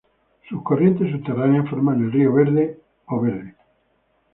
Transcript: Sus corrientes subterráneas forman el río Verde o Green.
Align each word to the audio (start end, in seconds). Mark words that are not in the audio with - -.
Sus 0.49 0.63
corrientes 0.63 1.11
subterráneas 1.11 1.69
forman 1.69 2.01
el 2.05 2.11
río 2.11 2.33
Verde 2.33 2.79
o 3.05 3.19
Green. 3.21 3.55